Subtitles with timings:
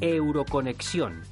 [0.00, 1.22] Euroconexión.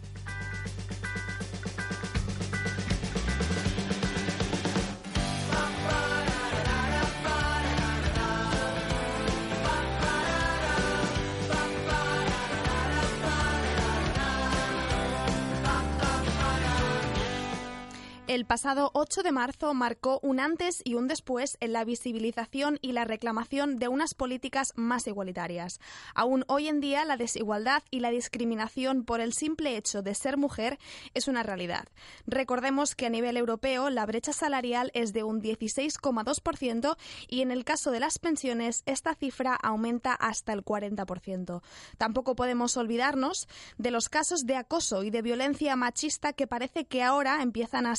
[18.39, 22.93] El pasado 8 de marzo marcó un antes y un después en la visibilización y
[22.93, 25.81] la reclamación de unas políticas más igualitarias.
[26.15, 30.37] Aún hoy en día la desigualdad y la discriminación por el simple hecho de ser
[30.37, 30.79] mujer
[31.15, 31.89] es una realidad.
[32.29, 37.65] Recordemos que a nivel europeo la brecha salarial es de un 16,2% y en el
[37.65, 41.61] caso de las pensiones esta cifra aumenta hasta el 40%.
[41.97, 47.03] Tampoco podemos olvidarnos de los casos de acoso y de violencia machista que parece que
[47.03, 47.97] ahora empiezan a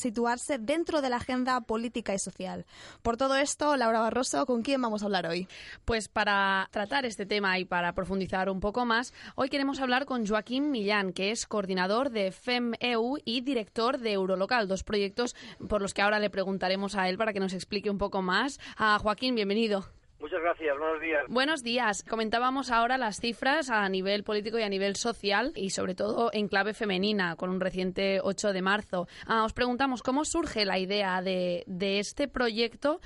[0.60, 2.66] dentro de la agenda política y social.
[3.02, 5.48] Por todo esto, Laura Barroso, ¿con quién vamos a hablar hoy?
[5.86, 10.26] Pues para tratar este tema y para profundizar un poco más, hoy queremos hablar con
[10.26, 15.36] Joaquín Millán, que es coordinador de FEMEU y director de Eurolocal, dos proyectos
[15.68, 18.60] por los que ahora le preguntaremos a él para que nos explique un poco más.
[18.78, 19.98] A Joaquín, bienvenido.
[20.20, 21.25] Muchas gracias, buenos días.
[21.30, 22.03] Buenos días.
[22.03, 26.50] Comentábamos ahora las cifras a nivel político y a nivel social y sobre todo en
[26.50, 29.08] clave femenina con un reciente 8 de marzo.
[29.26, 33.00] Ah, os preguntamos cómo surge la idea de, de este proyecto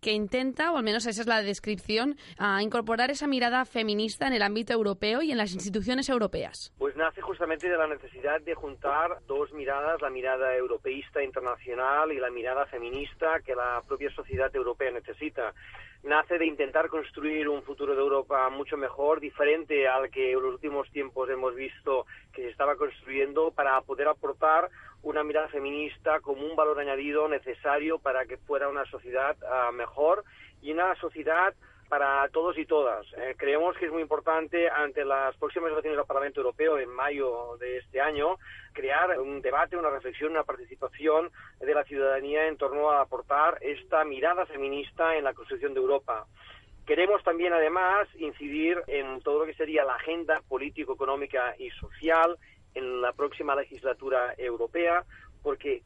[0.00, 4.32] que intenta, o al menos esa es la descripción, a incorporar esa mirada feminista en
[4.32, 6.72] el ámbito europeo y en las instituciones europeas.
[6.78, 12.18] Pues nace justamente de la necesidad de juntar dos miradas, la mirada europeísta internacional y
[12.18, 15.52] la mirada feminista que la propia sociedad europea necesita
[16.02, 20.54] nace de intentar construir un futuro de Europa mucho mejor, diferente al que en los
[20.54, 24.70] últimos tiempos hemos visto que se estaba construyendo, para poder aportar
[25.02, 30.24] una mirada feminista como un valor añadido necesario para que fuera una sociedad ah, mejor.
[30.62, 31.54] Y una sociedad
[31.90, 33.04] para todos y todas.
[33.18, 37.56] Eh, creemos que es muy importante ante las próximas elecciones al Parlamento Europeo en mayo
[37.58, 38.36] de este año
[38.72, 44.04] crear un debate, una reflexión, una participación de la ciudadanía en torno a aportar esta
[44.04, 46.26] mirada feminista en la construcción de Europa.
[46.86, 52.38] Queremos también, además, incidir en todo lo que sería la agenda político, económica y social
[52.74, 55.04] en la próxima legislatura europea,
[55.42, 55.82] porque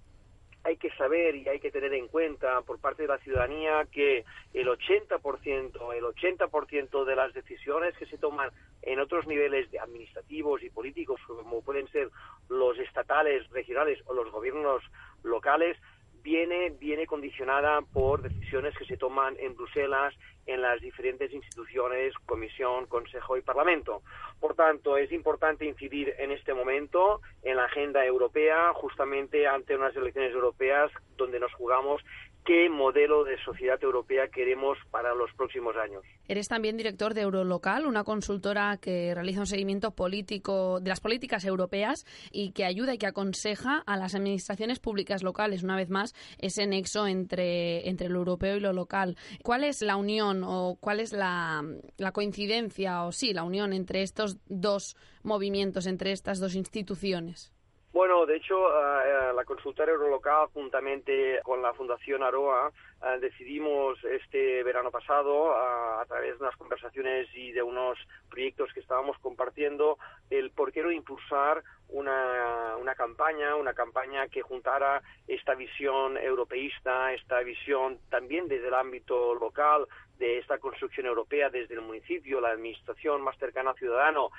[0.64, 4.25] hay que saber y hay que tener en cuenta por parte de la ciudadanía que
[4.54, 8.50] el 80%, el 80% de las decisiones que se toman
[8.82, 12.08] en otros niveles de administrativos y políticos, como pueden ser
[12.48, 14.82] los estatales, regionales o los gobiernos
[15.22, 15.76] locales,
[16.24, 20.14] viene, viene condicionada por decisiones que se toman en Bruselas,
[20.46, 24.02] en las diferentes instituciones, Comisión, Consejo y Parlamento.
[24.40, 29.94] Por tanto, es importante incidir en este momento en la agenda europea, justamente ante unas
[29.94, 32.02] elecciones europeas donde nos jugamos
[32.44, 36.03] qué modelo de sociedad europea queremos para los próximos años.
[36.28, 41.44] Eres también director de Eurolocal, una consultora que realiza un seguimiento político de las políticas
[41.44, 46.15] europeas y que ayuda y que aconseja a las administraciones públicas locales, una vez más,
[46.38, 49.16] ese nexo entre, entre lo europeo y lo local.
[49.43, 51.62] ¿Cuál es la unión o cuál es la,
[51.97, 57.53] la coincidencia o sí, la unión entre estos dos movimientos, entre estas dos instituciones?
[57.94, 64.65] Bueno, de hecho, eh, la consultora Eurolocal, juntamente con la Fundación Aroa, eh, decidimos este
[64.65, 67.97] verano pasado, a través de unas conversaciones y de unos
[68.28, 69.97] proyectos que estábamos compartiendo,
[70.28, 77.12] el por qué no impulsar una, una campaña, una campaña que juntara esta visión europeísta,
[77.12, 79.87] esta visión también desde el ámbito local,
[80.19, 84.31] de esta construcción europea desde el municipio, la administración más cercana al ciudadano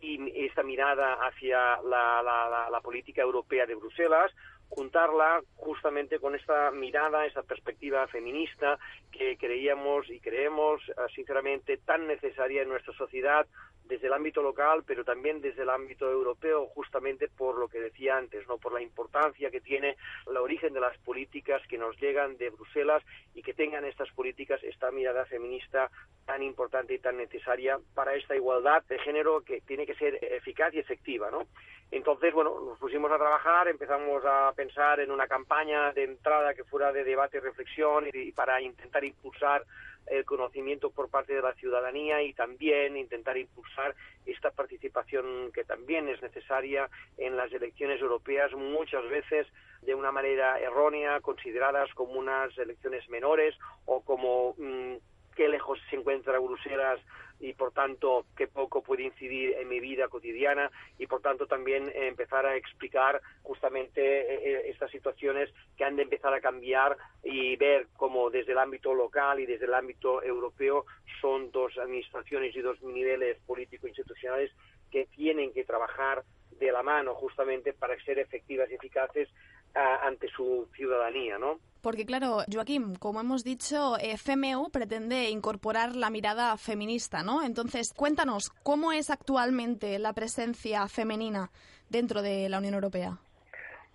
[0.00, 4.30] y esta mirada hacia la, la, la, política europea de Bruselas,
[4.68, 8.78] juntarla justamente con esta mirada, esta perspectiva feminista
[9.10, 13.46] que creíamos y creemos ah, sinceramente tan necesaria en nuestra sociedad
[13.84, 18.16] desde el ámbito local, pero también desde el ámbito europeo, justamente por lo que decía
[18.16, 19.96] antes, no por la importancia que tiene
[20.28, 23.02] el origen de las políticas que nos llegan de Bruselas
[23.34, 25.90] y que tengan estas políticas esta mirada feminista
[26.24, 30.72] tan importante y tan necesaria para esta igualdad de género que tiene que ser eficaz
[30.74, 31.46] y efectiva, ¿no?
[31.90, 36.64] Entonces, bueno, nos pusimos a trabajar, empezamos a pensar en una campaña de entrada que
[36.64, 39.64] fuera de debate y reflexión y para intentar impulsar
[40.06, 43.94] el conocimiento por parte de la ciudadanía y también intentar impulsar
[44.26, 49.46] esta participación que también es necesaria en las elecciones europeas, muchas veces
[49.82, 53.54] de una manera errónea, consideradas como unas elecciones menores
[53.84, 54.96] o como mm,
[55.34, 57.00] qué lejos se encuentra Bruselas
[57.40, 61.90] y por tanto qué poco puede incidir en mi vida cotidiana y por tanto también
[61.94, 67.56] empezar a explicar justamente eh, eh, estas situaciones que han de empezar a cambiar y
[67.56, 70.86] ver cómo desde el ámbito local y desde el ámbito europeo
[71.20, 74.52] son dos administraciones y dos niveles político-institucionales
[74.90, 76.22] que tienen que trabajar
[76.52, 79.28] de la mano justamente para ser efectivas y eficaces
[79.74, 81.58] ante su ciudadanía, ¿no?
[81.80, 87.42] Porque claro, Joaquín, como hemos dicho, eh, FMU pretende incorporar la mirada feminista, ¿no?
[87.42, 91.50] Entonces, cuéntanos, ¿cómo es actualmente la presencia femenina
[91.90, 93.18] dentro de la Unión Europea?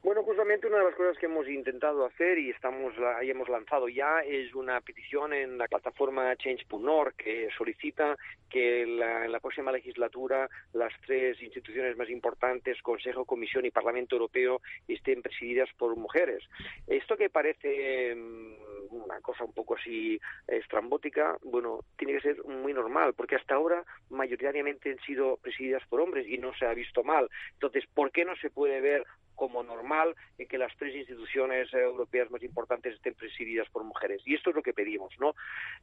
[0.02, 3.90] Bueno, justamente una de las cosas que hemos intentado hacer y estamos y hemos lanzado
[3.90, 8.18] ya es una petición en la plataforma Change.org que solicita
[8.50, 8.98] que en
[9.32, 15.70] la próxima legislatura las tres instituciones más importantes, Consejo, Comisión y Parlamento Europeo, estén presididas
[15.78, 16.44] por mujeres.
[16.88, 22.74] Esto que parece mm, una cosa un poco así estrambótica, bueno, tiene que ser muy
[22.74, 27.04] normal, porque hasta ahora mayoritariamente han sido presididas por hombres y no se ha visto
[27.04, 27.30] mal.
[27.54, 29.06] Entonces, ¿por qué no se puede ver
[29.40, 30.16] como normal
[30.50, 34.22] que las tres instituciones europeas más importantes estén presididas por mujeres.
[34.26, 35.34] Y esto es lo que pedimos, ¿no?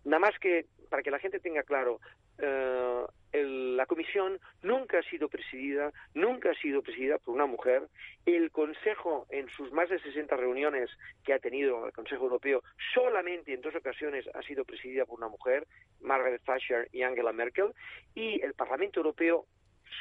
[0.04, 1.98] Nada más que, para que la gente tenga claro,
[2.36, 3.04] eh,
[3.44, 7.88] la Comisión nunca ha sido presidida, nunca ha sido presidida por una mujer.
[8.24, 10.90] El Consejo, en sus más de 60 reuniones
[11.24, 12.62] que ha tenido el Consejo Europeo,
[12.94, 15.66] solamente en dos ocasiones ha sido presidida por una mujer,
[16.00, 17.72] Margaret Thatcher y Angela Merkel.
[18.14, 19.46] Y el Parlamento Europeo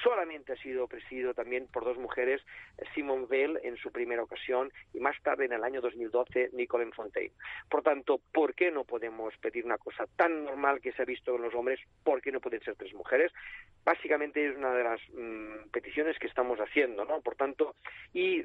[0.03, 2.41] solamente ha sido presidido también por dos mujeres,
[2.93, 7.33] Simone Veil en su primera ocasión y más tarde en el año 2012 Nicole Fontaine.
[7.69, 11.35] Por tanto, ¿por qué no podemos pedir una cosa tan normal que se ha visto
[11.35, 11.79] en los hombres?
[12.03, 13.31] ¿Por qué no pueden ser tres mujeres?
[13.83, 17.21] Básicamente es una de las mm, peticiones que estamos haciendo, ¿no?
[17.21, 17.75] Por tanto,
[18.13, 18.43] y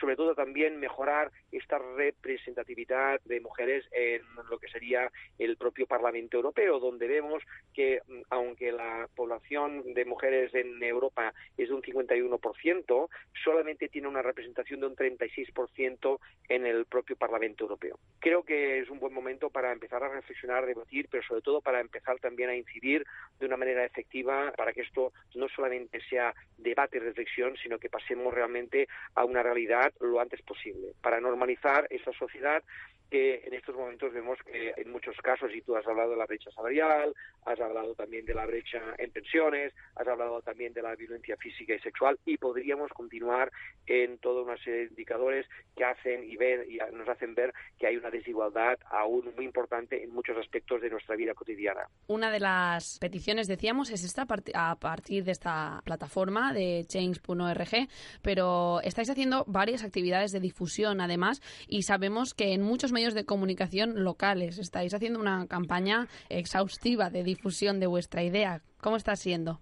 [0.00, 6.36] sobre todo también mejorar esta representatividad de mujeres en lo que sería el propio Parlamento
[6.36, 7.42] Europeo, donde vemos
[7.74, 13.08] que mm, aunque la población de mujeres en Europa es de un 51%,
[13.44, 16.18] solamente tiene una representación de un 36%
[16.48, 17.98] en el propio Parlamento Europeo.
[18.18, 21.80] Creo que es un buen momento para empezar a reflexionar, debatir, pero sobre todo para
[21.80, 23.04] empezar también a incidir
[23.38, 27.88] de una manera efectiva para que esto no solamente sea debate y reflexión, sino que
[27.88, 32.62] pasemos realmente a una realidad lo antes posible, para normalizar esa sociedad
[33.10, 36.26] que en estos momentos vemos que en muchos casos, y tú has hablado de la
[36.26, 37.14] brecha salarial,
[37.44, 41.74] has hablado también de la brecha en pensiones, has hablado también de la violencia física
[41.74, 43.50] y sexual, y podríamos continuar
[43.86, 45.46] en toda una serie de indicadores
[45.76, 50.02] que hacen y ver y nos hacen ver que hay una desigualdad aún muy importante
[50.02, 51.88] en muchos aspectos de nuestra vida cotidiana.
[52.06, 57.88] Una de las peticiones, decíamos, es esta a partir de esta plataforma de change.org,
[58.22, 63.24] pero estáis haciendo varias actividades de difusión además y sabemos que en muchos medios de
[63.24, 64.58] comunicación locales.
[64.58, 68.60] Estáis haciendo una campaña exhaustiva de difusión de vuestra idea.
[68.80, 69.60] ¿Cómo está siendo?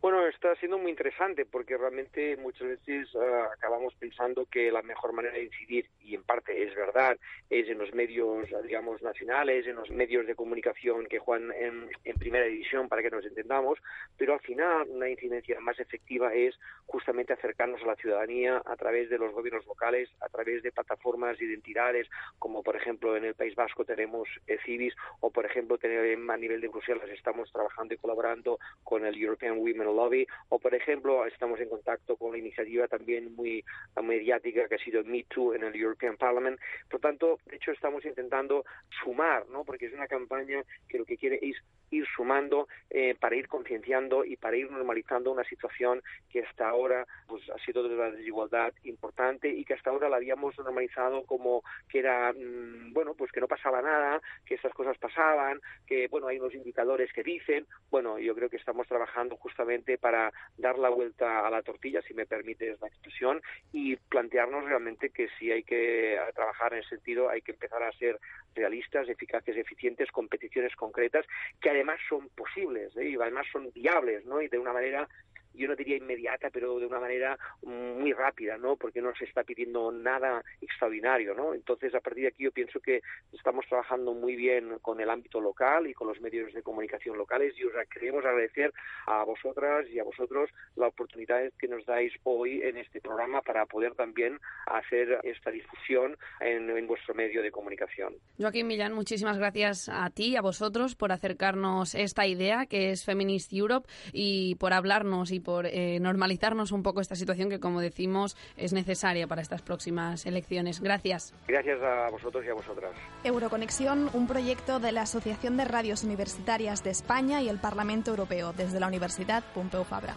[0.00, 5.14] Bueno, está siendo muy interesante porque realmente muchas veces ah, acabamos pensando que la mejor
[5.14, 7.16] manera de incidir, y en parte es verdad,
[7.50, 12.44] es en los medios, digamos, nacionales, en los medios de comunicación que juegan en, primera
[12.46, 13.78] división para que nos entendamos,
[14.16, 19.10] pero al final una incidencia más efectiva es justamente acercarnos a la ciudadanía a través
[19.10, 23.54] de los gobiernos locales, a través de plataformas identidades, como por ejemplo en el País
[23.54, 24.28] Vasco tenemos
[24.64, 29.58] Civis, o por ejemplo a nivel de Bruselas estamos trabajando y colaborando con el European
[29.58, 33.64] Women Lobby, o por ejemplo, estamos en contacto con la iniciativa también muy
[34.02, 36.58] mediática que ha sido Me Too en el European Parliament.
[36.90, 38.64] Por tanto, de hecho, estamos intentando
[39.02, 39.64] sumar, ¿no?
[39.64, 41.56] Porque es una campaña que lo que quiere es
[41.94, 47.06] ir sumando eh, para ir concienciando y para ir normalizando una situación que hasta ahora
[47.26, 51.62] pues ha sido de una desigualdad importante y que hasta ahora la habíamos normalizado como
[51.88, 56.26] que era mm, bueno pues que no pasaba nada que esas cosas pasaban que bueno
[56.26, 57.66] hay unos indicadores que dicen.
[57.90, 62.14] Bueno yo creo que estamos trabajando justamente para dar la vuelta a la tortilla si
[62.14, 63.40] me permites la expresión
[63.72, 67.92] y plantearnos realmente que si hay que trabajar en ese sentido hay que empezar a
[67.92, 68.18] ser
[68.54, 71.26] realistas eficaces eficientes competiciones concretas
[71.60, 73.10] que además son posibles ¿eh?
[73.10, 74.40] y además son viables, ¿no?
[74.40, 75.08] Y de una manera
[75.54, 78.76] yo no diría inmediata, pero de una manera muy rápida, ¿no?
[78.76, 81.54] Porque no se está pidiendo nada extraordinario, ¿no?
[81.54, 85.40] Entonces, a partir de aquí yo pienso que estamos trabajando muy bien con el ámbito
[85.40, 88.72] local y con los medios de comunicación locales y os queremos agradecer
[89.06, 93.66] a vosotras y a vosotros la oportunidad que nos dais hoy en este programa para
[93.66, 98.14] poder también hacer esta difusión en, en vuestro medio de comunicación.
[98.38, 103.04] Joaquín Millán, muchísimas gracias a ti y a vosotros por acercarnos esta idea que es
[103.04, 107.80] Feminist Europe y por hablarnos y por eh, normalizarnos un poco esta situación que, como
[107.80, 110.80] decimos, es necesaria para estas próximas elecciones.
[110.80, 111.32] Gracias.
[111.46, 112.90] Gracias a vosotros y a vosotras.
[113.22, 118.52] Euroconexión, un proyecto de la Asociación de Radios Universitarias de España y el Parlamento Europeo
[118.52, 120.16] desde la Universidad Pompeu Fabra.